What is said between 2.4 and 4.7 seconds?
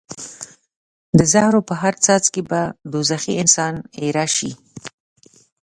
به دوزخي انسان ایره شي.